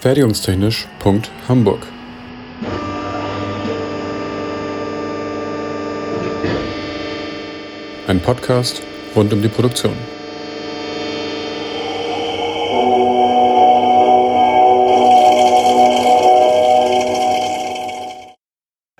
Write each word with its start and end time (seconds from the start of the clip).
Fertigungstechnisch.hamburg 0.00 1.86
Ein 8.06 8.20
Podcast 8.20 8.80
rund 9.14 9.30
um 9.34 9.42
die 9.42 9.48
Produktion. 9.48 9.92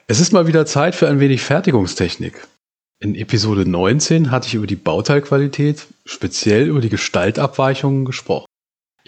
Es 0.06 0.20
ist 0.20 0.34
mal 0.34 0.46
wieder 0.46 0.66
Zeit 0.66 0.94
für 0.94 1.08
ein 1.08 1.18
wenig 1.18 1.40
Fertigungstechnik. 1.40 2.46
In 3.02 3.14
Episode 3.14 3.66
19 3.66 4.30
hatte 4.30 4.48
ich 4.48 4.54
über 4.54 4.66
die 4.66 4.76
Bauteilqualität, 4.76 5.86
speziell 6.04 6.66
über 6.66 6.82
die 6.82 6.90
Gestaltabweichungen 6.90 8.04
gesprochen. 8.04 8.49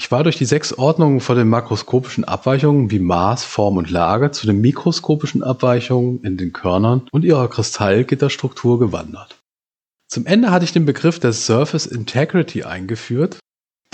Ich 0.03 0.11
war 0.11 0.25
durch 0.25 0.37
die 0.37 0.47
sechs 0.47 0.77
Ordnungen 0.77 1.21
von 1.21 1.37
den 1.37 1.49
makroskopischen 1.49 2.25
Abweichungen 2.25 2.91
wie 2.91 2.99
Maß, 2.99 3.45
Form 3.45 3.77
und 3.77 3.89
Lage 3.89 4.33
zu 4.33 4.49
den 4.49 4.61
mikroskopischen 4.61 5.45
Abweichungen 5.45 6.25
in 6.25 6.37
den 6.37 6.53
Körnern 6.53 7.07
und 7.13 7.25
ihrer 7.25 7.47
Kristallgitterstruktur 7.47 8.81
gewandert. 8.81 9.37
Zum 10.09 10.27
Ende 10.27 10.51
hatte 10.51 10.65
ich 10.65 10.73
den 10.73 10.87
Begriff 10.87 11.21
der 11.21 11.33
Surface 11.33 11.87
Integrity 11.87 12.65
eingeführt, 12.65 13.39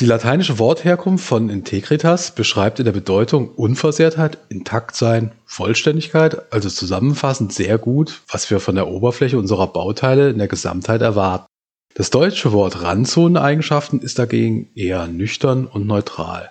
die 0.00 0.06
lateinische 0.06 0.58
Wortherkunft 0.58 1.26
von 1.26 1.50
Integritas 1.50 2.34
beschreibt 2.34 2.78
in 2.78 2.86
der 2.86 2.92
Bedeutung 2.92 3.50
Unversehrtheit, 3.50 4.38
Intaktsein, 4.48 5.32
Vollständigkeit, 5.44 6.50
also 6.54 6.70
zusammenfassend 6.70 7.52
sehr 7.52 7.76
gut, 7.76 8.22
was 8.32 8.50
wir 8.50 8.60
von 8.60 8.76
der 8.76 8.88
Oberfläche 8.88 9.38
unserer 9.38 9.66
Bauteile 9.66 10.30
in 10.30 10.38
der 10.38 10.48
Gesamtheit 10.48 11.02
erwarten. 11.02 11.48
Das 11.94 12.10
deutsche 12.10 12.52
Wort 12.52 12.82
Randzoneneigenschaften 12.82 14.00
ist 14.00 14.18
dagegen 14.18 14.70
eher 14.74 15.08
nüchtern 15.08 15.66
und 15.66 15.86
neutral. 15.86 16.50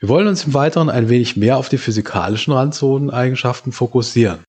Wir 0.00 0.08
wollen 0.08 0.26
uns 0.26 0.44
im 0.44 0.54
Weiteren 0.54 0.90
ein 0.90 1.08
wenig 1.08 1.36
mehr 1.36 1.56
auf 1.56 1.68
die 1.68 1.78
physikalischen 1.78 2.52
Randzoneneigenschaften 2.52 3.72
fokussieren. 3.72 4.40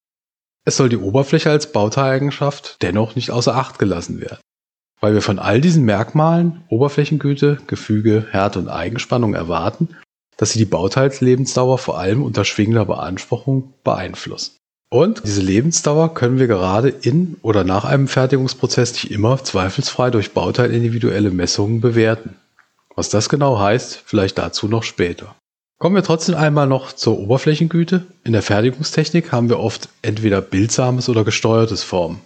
Es 0.66 0.78
soll 0.78 0.90
die 0.90 0.98
Oberfläche 0.98 1.52
als 1.52 1.72
Bauteileigenschaft 1.72 2.82
dennoch 2.82 3.16
nicht 3.16 3.32
außer 3.32 3.56
Acht 3.56 3.80
gelassen 3.80 4.20
werden. 4.20 4.40
Weil 5.00 5.14
wir 5.14 5.22
von 5.22 5.38
all 5.38 5.62
diesen 5.62 5.84
Merkmalen, 5.84 6.64
Oberflächengüte, 6.70 7.60
Gefüge, 7.68 8.26
Härte 8.32 8.60
und 8.60 8.70
Eigenspannung 8.70 9.34
erwarten, 9.34 9.90
dass 10.38 10.52
sie 10.52 10.60
die 10.60 10.66
Bauteilslebensdauer 10.66 11.78
vor 11.78 12.00
allem 12.00 12.24
unter 12.24 12.46
schwingender 12.46 12.86
Beanspruchung 12.86 13.74
beeinflussen. 13.84 14.56
Und 14.94 15.24
diese 15.26 15.42
Lebensdauer 15.42 16.14
können 16.14 16.38
wir 16.38 16.46
gerade 16.46 16.90
in 16.90 17.38
oder 17.42 17.64
nach 17.64 17.84
einem 17.84 18.08
Fertigungsprozess 18.08 18.94
nicht 18.94 19.10
immer 19.10 19.44
zweifelsfrei 19.44 20.12
durch 20.12 20.34
bauteilindividuelle 20.34 21.32
Messungen 21.32 21.82
bewerten. 21.82 22.36
Was 22.96 23.10
das 23.10 23.28
genau 23.28 23.58
heißt, 23.58 24.04
vielleicht 24.06 24.38
dazu 24.38 24.68
noch 24.68 24.84
später. 24.84 25.36
Kommen 25.80 25.96
wir 25.96 26.04
trotzdem 26.04 26.36
einmal 26.36 26.68
noch 26.68 26.94
zur 26.94 27.18
Oberflächengüte. 27.18 28.06
In 28.24 28.34
der 28.34 28.44
Fertigungstechnik 28.44 29.32
haben 29.32 29.50
wir 29.50 29.58
oft 29.58 29.90
entweder 30.04 30.42
bildsames 30.42 31.10
oder 31.10 31.24
gesteuertes 31.24 31.82
Formen. 31.82 32.22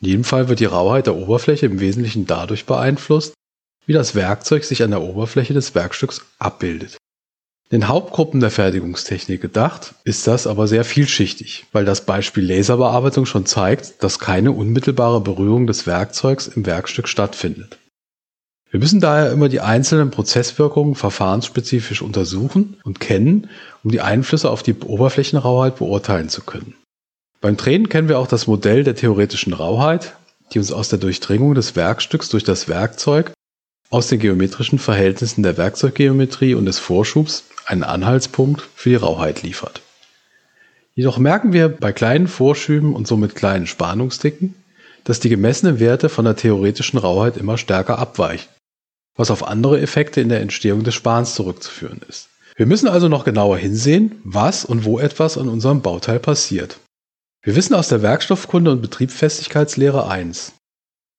In 0.00 0.10
jedem 0.10 0.24
Fall 0.24 0.48
wird 0.48 0.60
die 0.60 0.66
Rauheit 0.66 1.08
der 1.08 1.16
Oberfläche 1.16 1.66
im 1.66 1.80
Wesentlichen 1.80 2.28
dadurch 2.28 2.66
beeinflusst, 2.66 3.34
wie 3.84 3.94
das 3.94 4.14
Werkzeug 4.14 4.62
sich 4.62 4.84
an 4.84 4.92
der 4.92 5.02
Oberfläche 5.02 5.54
des 5.54 5.74
Werkstücks 5.74 6.24
abbildet. 6.38 6.98
Den 7.72 7.88
Hauptgruppen 7.88 8.40
der 8.40 8.50
Fertigungstechnik 8.50 9.40
gedacht, 9.40 9.94
ist 10.04 10.26
das 10.26 10.46
aber 10.46 10.68
sehr 10.68 10.84
vielschichtig, 10.84 11.64
weil 11.72 11.86
das 11.86 12.02
Beispiel 12.04 12.44
Laserbearbeitung 12.44 13.24
schon 13.24 13.46
zeigt, 13.46 14.02
dass 14.04 14.18
keine 14.18 14.52
unmittelbare 14.52 15.22
Berührung 15.22 15.66
des 15.66 15.86
Werkzeugs 15.86 16.48
im 16.48 16.66
Werkstück 16.66 17.08
stattfindet. 17.08 17.78
Wir 18.70 18.78
müssen 18.78 19.00
daher 19.00 19.32
immer 19.32 19.48
die 19.48 19.60
einzelnen 19.60 20.10
Prozesswirkungen 20.10 20.96
verfahrensspezifisch 20.96 22.02
untersuchen 22.02 22.76
und 22.84 23.00
kennen, 23.00 23.48
um 23.82 23.90
die 23.90 24.02
Einflüsse 24.02 24.50
auf 24.50 24.62
die 24.62 24.74
Oberflächenrauheit 24.74 25.76
beurteilen 25.76 26.28
zu 26.28 26.42
können. 26.42 26.74
Beim 27.40 27.56
Drehen 27.56 27.88
kennen 27.88 28.08
wir 28.08 28.18
auch 28.18 28.28
das 28.28 28.46
Modell 28.46 28.84
der 28.84 28.96
theoretischen 28.96 29.54
Rauheit, 29.54 30.14
die 30.52 30.58
uns 30.58 30.72
aus 30.72 30.90
der 30.90 30.98
Durchdringung 30.98 31.54
des 31.54 31.74
Werkstücks 31.74 32.28
durch 32.28 32.44
das 32.44 32.68
Werkzeug, 32.68 33.32
aus 33.92 34.08
den 34.08 34.20
geometrischen 34.20 34.78
Verhältnissen 34.78 35.42
der 35.42 35.58
Werkzeuggeometrie 35.58 36.54
und 36.54 36.64
des 36.64 36.78
Vorschubs 36.78 37.44
einen 37.66 37.84
Anhaltspunkt 37.84 38.62
für 38.74 38.88
die 38.88 38.96
Rauheit 38.96 39.42
liefert. 39.42 39.82
Jedoch 40.94 41.18
merken 41.18 41.52
wir 41.52 41.68
bei 41.68 41.92
kleinen 41.92 42.26
Vorschüben 42.26 42.94
und 42.94 43.06
somit 43.06 43.34
kleinen 43.34 43.66
Spannungsdicken, 43.66 44.54
dass 45.04 45.20
die 45.20 45.28
gemessenen 45.28 45.78
Werte 45.78 46.08
von 46.08 46.24
der 46.24 46.36
theoretischen 46.36 46.98
Rauheit 46.98 47.36
immer 47.36 47.58
stärker 47.58 47.98
abweichen, 47.98 48.48
was 49.14 49.30
auf 49.30 49.46
andere 49.46 49.80
Effekte 49.80 50.22
in 50.22 50.30
der 50.30 50.40
Entstehung 50.40 50.84
des 50.84 50.94
Spans 50.94 51.34
zurückzuführen 51.34 52.00
ist. 52.08 52.28
Wir 52.56 52.66
müssen 52.66 52.88
also 52.88 53.08
noch 53.08 53.24
genauer 53.24 53.58
hinsehen, 53.58 54.20
was 54.24 54.64
und 54.64 54.84
wo 54.84 54.98
etwas 55.00 55.36
an 55.36 55.50
unserem 55.50 55.82
Bauteil 55.82 56.18
passiert. 56.18 56.78
Wir 57.42 57.56
wissen 57.56 57.74
aus 57.74 57.88
der 57.88 58.00
Werkstoffkunde 58.00 58.70
und 58.70 58.80
Betriebsfestigkeitslehre 58.80 60.08
eins: 60.08 60.52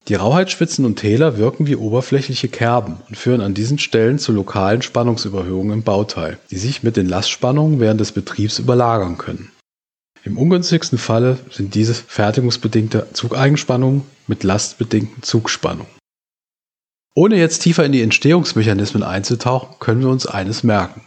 Die 0.09 0.15
Rauheitsspitzen 0.15 0.83
und 0.83 0.97
Täler 0.97 1.37
wirken 1.37 1.65
wie 1.65 1.77
oberflächliche 1.77 2.49
Kerben 2.49 2.97
und 3.07 3.17
führen 3.17 3.39
an 3.39 3.53
diesen 3.53 3.79
Stellen 3.79 4.19
zu 4.19 4.33
lokalen 4.33 4.81
Spannungsüberhöhungen 4.81 5.71
im 5.71 5.83
Bauteil, 5.83 6.39
die 6.51 6.57
sich 6.57 6.83
mit 6.83 6.97
den 6.97 7.07
Lastspannungen 7.07 7.79
während 7.79 8.01
des 8.01 8.11
Betriebs 8.11 8.59
überlagern 8.59 9.17
können. 9.17 9.51
Im 10.25 10.37
ungünstigsten 10.37 10.97
Falle 10.97 11.37
sind 11.51 11.73
diese 11.75 11.93
fertigungsbedingte 11.93 13.07
Zugeigenspannungen 13.13 14.03
mit 14.27 14.43
lastbedingten 14.43 15.23
Zugspannungen. 15.23 15.91
Ohne 17.15 17.37
jetzt 17.37 17.59
tiefer 17.59 17.85
in 17.85 17.91
die 17.93 18.01
Entstehungsmechanismen 18.01 19.03
einzutauchen, 19.03 19.75
können 19.79 20.01
wir 20.01 20.09
uns 20.09 20.25
eines 20.25 20.63
merken. 20.63 21.01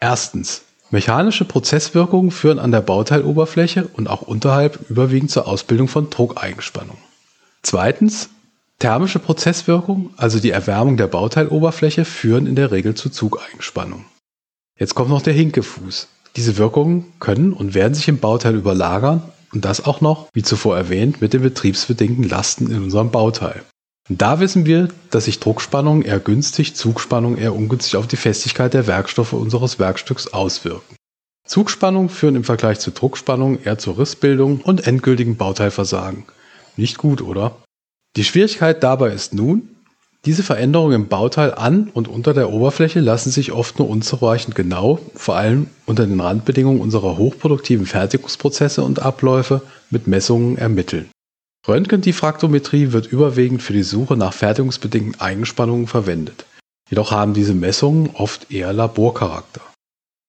Erstens 0.00 0.62
Mechanische 0.90 1.46
Prozesswirkungen 1.46 2.30
führen 2.30 2.58
an 2.58 2.70
der 2.70 2.82
Bauteiloberfläche 2.82 3.88
und 3.94 4.08
auch 4.08 4.20
unterhalb 4.20 4.90
überwiegend 4.90 5.30
zur 5.30 5.46
Ausbildung 5.46 5.88
von 5.88 6.10
Druckeigenspannung. 6.10 6.98
Zweitens, 7.62 8.30
thermische 8.78 9.18
Prozesswirkungen, 9.18 10.10
also 10.16 10.40
die 10.40 10.50
Erwärmung 10.50 10.96
der 10.96 11.06
Bauteiloberfläche, 11.06 12.04
führen 12.04 12.46
in 12.46 12.56
der 12.56 12.72
Regel 12.72 12.94
zu 12.94 13.10
Zugeigenspannung. 13.10 14.04
Jetzt 14.78 14.94
kommt 14.94 15.10
noch 15.10 15.22
der 15.22 15.34
Hinkefuß. 15.34 16.08
Diese 16.36 16.56
Wirkungen 16.56 17.12
können 17.20 17.52
und 17.52 17.74
werden 17.74 17.94
sich 17.94 18.08
im 18.08 18.18
Bauteil 18.18 18.54
überlagern 18.54 19.22
und 19.52 19.64
das 19.64 19.84
auch 19.84 20.00
noch, 20.00 20.28
wie 20.32 20.42
zuvor 20.42 20.76
erwähnt, 20.76 21.20
mit 21.20 21.32
den 21.32 21.42
betriebsbedingten 21.42 22.28
Lasten 22.28 22.70
in 22.70 22.82
unserem 22.82 23.10
Bauteil. 23.10 23.62
Da 24.08 24.40
wissen 24.40 24.66
wir, 24.66 24.88
dass 25.10 25.26
sich 25.26 25.38
Druckspannung 25.38 26.02
eher 26.02 26.18
günstig, 26.18 26.74
Zugspannung 26.74 27.36
eher 27.36 27.54
ungünstig 27.54 27.96
auf 27.96 28.08
die 28.08 28.16
Festigkeit 28.16 28.74
der 28.74 28.86
Werkstoffe 28.86 29.32
unseres 29.32 29.78
Werkstücks 29.78 30.26
auswirken. 30.28 30.96
Zugspannung 31.46 32.08
führen 32.08 32.36
im 32.36 32.44
Vergleich 32.44 32.80
zu 32.80 32.90
Druckspannung 32.90 33.62
eher 33.62 33.78
zur 33.78 33.98
Rissbildung 33.98 34.60
und 34.60 34.86
endgültigen 34.86 35.36
Bauteilversagen. 35.36 36.24
Nicht 36.76 36.98
gut, 36.98 37.22
oder? 37.22 37.56
Die 38.16 38.24
Schwierigkeit 38.24 38.82
dabei 38.82 39.12
ist 39.12 39.34
nun, 39.34 39.68
diese 40.24 40.44
Veränderungen 40.44 40.94
im 40.94 41.08
Bauteil 41.08 41.52
an 41.52 41.90
und 41.92 42.06
unter 42.06 42.32
der 42.32 42.50
Oberfläche 42.52 43.00
lassen 43.00 43.32
sich 43.32 43.50
oft 43.50 43.80
nur 43.80 43.90
unzureichend 43.90 44.54
genau, 44.54 45.00
vor 45.16 45.36
allem 45.36 45.66
unter 45.84 46.06
den 46.06 46.20
Randbedingungen 46.20 46.80
unserer 46.80 47.16
hochproduktiven 47.18 47.86
Fertigungsprozesse 47.86 48.84
und 48.84 49.00
Abläufe, 49.00 49.62
mit 49.90 50.06
Messungen 50.06 50.56
ermitteln. 50.56 51.10
Röntgendiffraktometrie 51.66 52.92
wird 52.92 53.06
überwiegend 53.06 53.62
für 53.62 53.72
die 53.72 53.82
Suche 53.82 54.16
nach 54.16 54.32
fertigungsbedingten 54.32 55.20
Eigenspannungen 55.20 55.86
verwendet. 55.86 56.46
Jedoch 56.88 57.10
haben 57.10 57.34
diese 57.34 57.54
Messungen 57.54 58.10
oft 58.14 58.50
eher 58.52 58.72
Laborcharakter. 58.72 59.60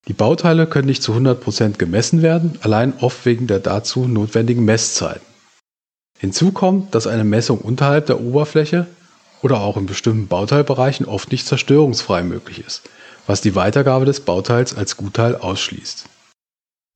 Die 0.07 0.13
Bauteile 0.13 0.67
können 0.67 0.87
nicht 0.87 1.03
zu 1.03 1.13
100% 1.13 1.77
gemessen 1.77 2.21
werden, 2.21 2.57
allein 2.61 2.93
oft 2.99 3.25
wegen 3.25 3.47
der 3.47 3.59
dazu 3.59 4.07
notwendigen 4.07 4.65
Messzeiten. 4.65 5.32
Hinzu 6.19 6.51
kommt, 6.51 6.95
dass 6.95 7.07
eine 7.07 7.23
Messung 7.23 7.59
unterhalb 7.59 8.05
der 8.05 8.21
Oberfläche 8.21 8.87
oder 9.41 9.59
auch 9.59 9.77
in 9.77 9.85
bestimmten 9.85 10.27
Bauteilbereichen 10.27 11.05
oft 11.05 11.31
nicht 11.31 11.45
zerstörungsfrei 11.45 12.23
möglich 12.23 12.65
ist, 12.65 12.83
was 13.27 13.41
die 13.41 13.55
Weitergabe 13.55 14.05
des 14.05 14.21
Bauteils 14.21 14.75
als 14.75 14.97
Gutteil 14.97 15.35
ausschließt. 15.35 16.05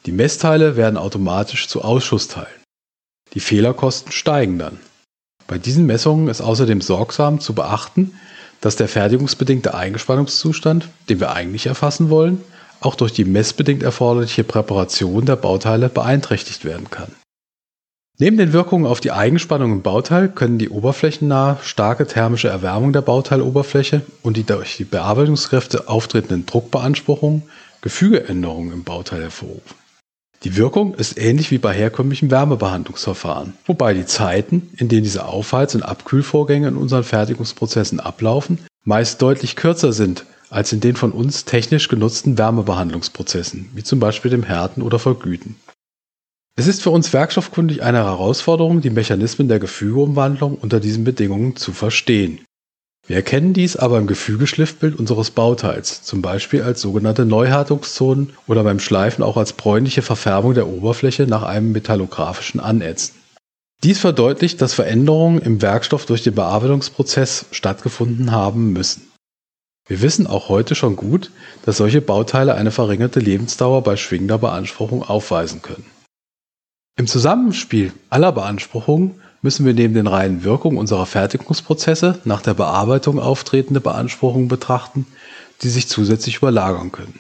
Die 0.06 0.12
Messteile 0.12 0.78
werden 0.78 0.98
automatisch 0.98 1.68
zu 1.68 1.82
Ausschussteilen. 1.82 2.48
Die 3.34 3.42
Fehlerkosten 3.42 4.12
steigen 4.12 4.58
dann. 4.58 4.80
Bei 5.48 5.58
diesen 5.58 5.86
Messungen 5.86 6.30
ist 6.30 6.42
außerdem 6.42 6.82
sorgsam 6.82 7.40
zu 7.40 7.54
beachten, 7.54 8.18
dass 8.62 8.76
der 8.76 8.88
fertigungsbedingte 8.88 9.74
Eingespannungszustand, 9.74 10.88
den 11.10 11.20
wir 11.20 11.32
eigentlich 11.32 11.68
erfassen 11.68 12.10
wollen, 12.10 12.42
auch 12.80 12.96
durch 12.96 13.12
die 13.12 13.26
messbedingt 13.26 13.84
erforderliche 13.84 14.44
Präparation 14.44 15.26
der 15.26 15.36
Bauteile 15.36 15.90
beeinträchtigt 15.90 16.64
werden 16.64 16.90
kann. 16.90 17.12
Neben 18.20 18.38
den 18.38 18.52
Wirkungen 18.52 18.88
auf 18.88 19.00
die 19.00 19.12
Eigenspannung 19.12 19.72
im 19.72 19.84
Bauteil 19.84 20.28
können 20.28 20.58
die 20.58 20.70
oberflächennahe 20.70 21.58
starke 21.62 22.08
thermische 22.08 22.48
Erwärmung 22.48 22.92
der 22.92 23.02
Bauteiloberfläche 23.02 24.02
und 24.24 24.38
die 24.38 24.44
durch 24.44 24.76
die 24.78 24.86
Bearbeitungskräfte 24.86 25.88
auftretenden 25.88 26.48
Druckbeanspruchungen 26.48 27.44
Gefügeänderungen 27.82 28.74
im 28.74 28.84
Bauteil 28.84 29.22
hervorrufen. 29.22 29.76
Die 30.44 30.56
Wirkung 30.56 30.96
ist 30.96 31.20
ähnlich 31.20 31.52
wie 31.52 31.60
bei 31.60 31.74
herkömmlichen 31.74 32.32
Wärmebehandlungsverfahren, 32.32 33.54
wobei 33.68 33.94
die 33.94 34.06
Zeiten, 34.06 34.70
in 34.78 34.88
denen 34.88 35.04
diese 35.04 35.26
Aufheiz- 35.26 35.76
und 35.76 35.84
Abkühlvorgänge 35.84 36.70
in 36.70 36.76
unseren 36.76 37.04
Fertigungsprozessen 37.04 38.00
ablaufen, 38.00 38.58
meist 38.84 39.22
deutlich 39.22 39.56
kürzer 39.56 39.94
sind 39.94 40.26
als 40.50 40.74
in 40.74 40.80
den 40.80 40.96
von 40.96 41.12
uns 41.12 41.46
technisch 41.46 41.88
genutzten 41.88 42.38
Wärmebehandlungsprozessen, 42.40 43.70
wie 43.76 43.84
zum 43.84 44.00
Beispiel 44.00 44.32
dem 44.32 44.44
Härten 44.44 44.82
oder 44.82 44.98
Vergüten. 44.98 45.56
Es 46.60 46.66
ist 46.66 46.82
für 46.82 46.90
uns 46.90 47.14
werkstoffkundig 47.14 47.84
eine 47.84 48.00
Herausforderung, 48.00 48.82
die 48.82 48.90
Mechanismen 48.90 49.48
der 49.48 49.60
Gefügeumwandlung 49.60 50.56
unter 50.56 50.80
diesen 50.80 51.04
Bedingungen 51.04 51.56
zu 51.56 51.72
verstehen. 51.72 52.40
Wir 53.06 53.18
erkennen 53.18 53.54
dies 53.54 53.78
aber 53.78 54.00
im 54.00 54.08
Gefügeschliffbild 54.08 54.98
unseres 54.98 55.30
Bauteils, 55.30 56.02
zum 56.02 56.24
Beispiel 56.24 56.64
als 56.64 56.82
sogenannte 56.82 57.26
Neuhärtungszonen 57.26 58.34
oder 58.48 58.64
beim 58.64 58.80
Schleifen 58.80 59.24
auch 59.24 59.38
als 59.38 59.54
bräunliche 59.54 60.02
Verfärbung 60.02 60.56
der 60.56 60.68
Oberfläche 60.68 61.28
nach 61.28 61.44
einem 61.44 61.74
metallografischen 61.74 62.60
Anätzen. 62.60 63.14
Dies 63.84 64.00
verdeutlicht, 64.00 64.60
dass 64.60 64.74
Veränderungen 64.74 65.40
im 65.40 65.62
Werkstoff 65.62 66.08
durch 66.08 66.24
den 66.24 66.34
Bearbeitungsprozess 66.34 67.46
stattgefunden 67.52 68.32
haben 68.32 68.74
müssen. 68.74 69.12
Wir 69.88 70.02
wissen 70.02 70.26
auch 70.26 70.50
heute 70.50 70.74
schon 70.74 70.96
gut, 70.96 71.30
dass 71.66 71.78
solche 71.78 72.02
Bauteile 72.02 72.56
eine 72.56 72.72
verringerte 72.72 73.20
Lebensdauer 73.20 73.84
bei 73.84 73.96
schwingender 73.96 74.40
Beanspruchung 74.40 75.04
aufweisen 75.04 75.62
können. 75.62 75.86
Im 76.98 77.06
Zusammenspiel 77.06 77.94
aller 78.10 78.32
Beanspruchungen 78.32 79.22
müssen 79.44 79.68
wir 79.68 79.76
neben 79.76 79.94
den 79.94 80.08
reinen 80.08 80.44
Wirkungen 80.44 80.80
unserer 80.80 81.06
Fertigungsprozesse 81.06 82.20
nach 82.26 82.42
der 82.42 82.56
Bearbeitung 82.56 83.20
auftretende 83.20 83.80
Beanspruchungen 83.80 84.48
betrachten, 84.48 85.06
die 85.62 85.70
sich 85.70 85.88
zusätzlich 85.88 86.38
überlagern 86.38 86.92
können. 86.92 87.20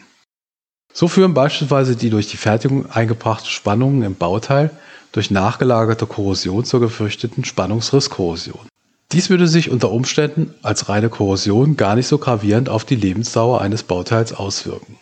So 0.91 1.07
führen 1.07 1.35
beispielsweise 1.35 1.95
die 1.95 2.09
durch 2.09 2.27
die 2.27 2.38
Fertigung 2.38 2.89
eingebrachten 2.89 3.51
Spannungen 3.51 4.01
im 4.01 4.15
Bauteil 4.15 4.71
durch 5.12 5.29
nachgelagerte 5.29 6.07
Korrosion 6.07 6.65
zur 6.65 6.80
gefürchteten 6.80 7.45
Spannungsrisskorrosion. 7.45 8.68
Dies 9.12 9.30
würde 9.30 9.47
sich 9.47 9.69
unter 9.69 9.91
Umständen 9.91 10.56
als 10.63 10.89
reine 10.89 11.09
Korrosion 11.09 11.77
gar 11.77 11.95
nicht 11.95 12.07
so 12.07 12.18
gravierend 12.18 12.68
auf 12.68 12.83
die 12.83 12.95
Lebensdauer 12.95 13.62
eines 13.62 13.83
Bauteils 13.83 14.33
auswirken. 14.33 14.97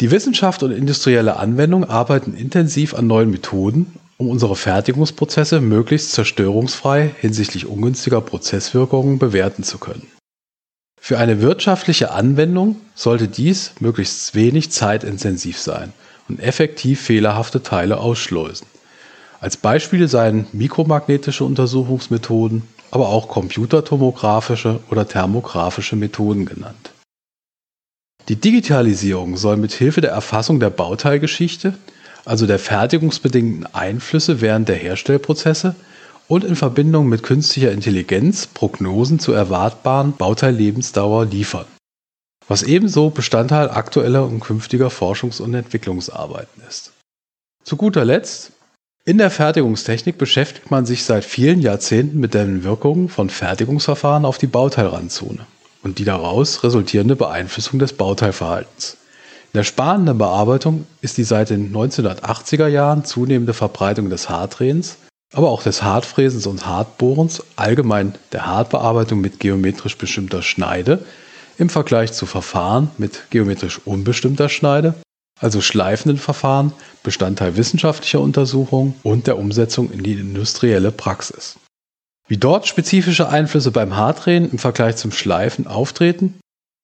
Die 0.00 0.10
Wissenschaft 0.10 0.62
und 0.62 0.72
industrielle 0.72 1.36
Anwendung 1.36 1.84
arbeiten 1.84 2.34
intensiv 2.34 2.92
an 2.92 3.06
neuen 3.06 3.30
Methoden, 3.30 3.98
um 4.18 4.28
unsere 4.28 4.54
Fertigungsprozesse 4.54 5.60
möglichst 5.60 6.12
zerstörungsfrei 6.12 7.14
hinsichtlich 7.18 7.66
ungünstiger 7.66 8.20
Prozesswirkungen 8.20 9.18
bewerten 9.18 9.62
zu 9.62 9.78
können. 9.78 10.06
Für 11.00 11.18
eine 11.18 11.40
wirtschaftliche 11.40 12.10
Anwendung 12.10 12.76
sollte 12.94 13.28
dies 13.28 13.72
möglichst 13.80 14.34
wenig 14.34 14.70
zeitintensiv 14.70 15.58
sein 15.58 15.92
und 16.28 16.40
effektiv 16.40 17.00
fehlerhafte 17.00 17.62
Teile 17.62 17.98
ausschleusen. 17.98 18.66
Als 19.40 19.56
Beispiele 19.56 20.08
seien 20.08 20.46
mikromagnetische 20.52 21.44
Untersuchungsmethoden, 21.44 22.64
aber 22.90 23.08
auch 23.08 23.28
computertomografische 23.28 24.80
oder 24.90 25.06
thermografische 25.06 25.96
Methoden 25.96 26.44
genannt. 26.44 26.92
Die 28.28 28.36
Digitalisierung 28.36 29.36
soll 29.36 29.56
mit 29.56 29.72
Hilfe 29.72 30.00
der 30.00 30.10
Erfassung 30.10 30.58
der 30.58 30.70
Bauteilgeschichte, 30.70 31.74
also 32.24 32.48
der 32.48 32.58
fertigungsbedingten 32.58 33.66
Einflüsse 33.72 34.40
während 34.40 34.68
der 34.68 34.74
Herstellprozesse 34.74 35.76
und 36.26 36.42
in 36.42 36.56
Verbindung 36.56 37.08
mit 37.08 37.22
künstlicher 37.22 37.70
Intelligenz 37.70 38.48
Prognosen 38.48 39.20
zur 39.20 39.36
erwartbaren 39.36 40.12
Bauteillebensdauer 40.16 41.26
liefern, 41.26 41.66
was 42.48 42.64
ebenso 42.64 43.10
Bestandteil 43.10 43.70
aktueller 43.70 44.26
und 44.26 44.40
künftiger 44.40 44.88
Forschungs- 44.88 45.40
und 45.40 45.54
Entwicklungsarbeiten 45.54 46.62
ist. 46.68 46.92
Zu 47.62 47.76
guter 47.76 48.04
Letzt 48.04 48.50
in 49.04 49.18
der 49.18 49.30
Fertigungstechnik 49.30 50.18
beschäftigt 50.18 50.72
man 50.72 50.84
sich 50.84 51.04
seit 51.04 51.24
vielen 51.24 51.60
Jahrzehnten 51.60 52.18
mit 52.18 52.34
den 52.34 52.64
Wirkungen 52.64 53.08
von 53.08 53.30
Fertigungsverfahren 53.30 54.24
auf 54.24 54.38
die 54.38 54.48
Bauteilrandzone 54.48 55.46
und 55.86 55.98
die 55.98 56.04
daraus 56.04 56.62
resultierende 56.62 57.16
Beeinflussung 57.16 57.78
des 57.78 57.94
Bauteilverhaltens. 57.94 58.98
In 59.52 59.58
der 59.60 59.64
sparenden 59.64 60.18
Bearbeitung 60.18 60.86
ist 61.00 61.16
die 61.16 61.24
seit 61.24 61.48
den 61.48 61.72
1980er 61.74 62.66
Jahren 62.66 63.04
zunehmende 63.04 63.54
Verbreitung 63.54 64.10
des 64.10 64.28
Hartdrehens, 64.28 64.98
aber 65.32 65.48
auch 65.50 65.62
des 65.62 65.82
Hartfräsens 65.82 66.46
und 66.46 66.66
Hartbohrens, 66.66 67.42
allgemein 67.56 68.14
der 68.32 68.46
Hartbearbeitung 68.46 69.20
mit 69.20 69.40
geometrisch 69.40 69.96
bestimmter 69.96 70.42
Schneide, 70.42 71.04
im 71.56 71.70
Vergleich 71.70 72.12
zu 72.12 72.26
Verfahren 72.26 72.90
mit 72.98 73.30
geometrisch 73.30 73.80
unbestimmter 73.86 74.50
Schneide 74.50 74.94
also 75.40 75.60
schleifenden 75.60 76.18
Verfahren, 76.18 76.72
Bestandteil 77.02 77.56
wissenschaftlicher 77.56 78.20
Untersuchungen 78.20 78.94
und 79.02 79.26
der 79.26 79.38
Umsetzung 79.38 79.90
in 79.90 80.02
die 80.02 80.14
industrielle 80.14 80.90
Praxis. 80.90 81.56
Wie 82.28 82.38
dort 82.38 82.66
spezifische 82.66 83.28
Einflüsse 83.28 83.70
beim 83.70 83.96
Hartdrehen 83.96 84.50
im 84.50 84.58
Vergleich 84.58 84.96
zum 84.96 85.12
Schleifen 85.12 85.66
auftreten, 85.66 86.40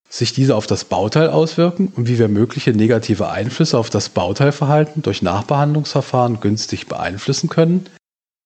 sich 0.08 0.32
diese 0.32 0.54
auf 0.54 0.66
das 0.66 0.84
Bauteil 0.84 1.30
auswirken 1.30 1.92
und 1.96 2.06
wie 2.06 2.18
wir 2.18 2.28
mögliche 2.28 2.72
negative 2.72 3.30
Einflüsse 3.30 3.76
auf 3.78 3.90
das 3.90 4.10
Bauteilverhalten 4.10 5.02
durch 5.02 5.22
Nachbehandlungsverfahren 5.22 6.40
günstig 6.40 6.86
beeinflussen 6.86 7.48
können, 7.48 7.86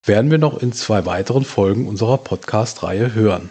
werden 0.06 0.31
wir 0.31 0.38
noch 0.38 0.62
in 0.62 0.72
zwei 0.72 1.04
weiteren 1.04 1.44
Folgen 1.44 1.87
unserer 1.87 2.19
Podcast-Reihe 2.19 3.14
hören. 3.14 3.50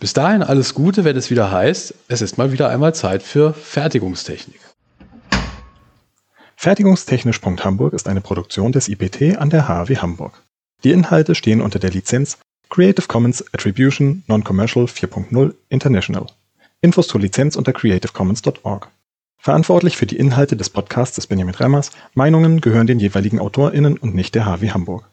Bis 0.00 0.12
dahin 0.12 0.42
alles 0.42 0.74
Gute, 0.74 1.04
wenn 1.04 1.16
es 1.16 1.30
wieder 1.30 1.50
heißt, 1.50 1.94
es 2.08 2.22
ist 2.22 2.38
mal 2.38 2.50
wieder 2.50 2.70
einmal 2.70 2.94
Zeit 2.94 3.22
für 3.22 3.52
Fertigungstechnik. 3.52 4.60
Fertigungstechnisch.hamburg 6.56 7.92
ist 7.92 8.08
eine 8.08 8.20
Produktion 8.22 8.72
des 8.72 8.88
IPT 8.88 9.38
an 9.38 9.50
der 9.50 9.68
HAW 9.68 9.96
Hamburg. 9.96 10.45
Die 10.84 10.92
Inhalte 10.92 11.34
stehen 11.34 11.60
unter 11.60 11.78
der 11.78 11.90
Lizenz 11.90 12.38
Creative 12.68 13.06
Commons 13.06 13.44
Attribution 13.52 14.24
Non-Commercial 14.26 14.86
4.0 14.86 15.54
International. 15.68 16.26
Infos 16.80 17.08
zur 17.08 17.20
Lizenz 17.20 17.56
unter 17.56 17.72
creativecommons.org. 17.72 18.88
Verantwortlich 19.38 19.96
für 19.96 20.06
die 20.06 20.16
Inhalte 20.16 20.56
des 20.56 20.70
Podcasts 20.70 21.18
ist 21.18 21.28
Benjamin 21.28 21.54
Remmers. 21.54 21.92
Meinungen 22.14 22.60
gehören 22.60 22.86
den 22.86 22.98
jeweiligen 22.98 23.38
AutorInnen 23.38 23.96
und 23.96 24.14
nicht 24.14 24.34
der 24.34 24.44
HW 24.44 24.70
Hamburg. 24.70 25.08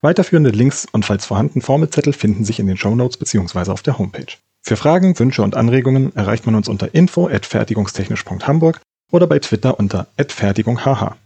Weiterführende 0.00 0.50
Links 0.50 0.86
und 0.90 1.04
falls 1.04 1.26
vorhanden 1.26 1.62
Formelzettel 1.62 2.12
finden 2.12 2.44
sich 2.44 2.60
in 2.60 2.66
den 2.66 2.76
Shownotes 2.76 3.16
bzw. 3.16 3.70
auf 3.70 3.82
der 3.82 3.98
Homepage. 3.98 4.36
Für 4.62 4.76
Fragen, 4.76 5.18
Wünsche 5.18 5.42
und 5.42 5.56
Anregungen 5.56 6.14
erreicht 6.14 6.46
man 6.46 6.54
uns 6.54 6.68
unter 6.68 6.94
info 6.94 7.28
at 7.28 7.46
fertigungstechnisch.hamburg 7.46 8.80
oder 9.10 9.26
bei 9.26 9.38
Twitter 9.38 9.78
unter 9.78 10.06
@fertigunghh. 10.16 11.16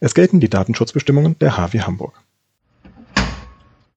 Es 0.00 0.14
gelten 0.14 0.40
die 0.40 0.48
Datenschutzbestimmungen 0.48 1.38
der 1.40 1.56
HW 1.56 1.80
Hamburg. 1.80 2.21